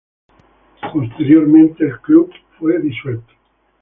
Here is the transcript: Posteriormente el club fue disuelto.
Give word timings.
Posteriormente 0.91 1.83
el 1.85 1.99
club 2.01 2.31
fue 2.57 2.79
disuelto. 2.81 3.33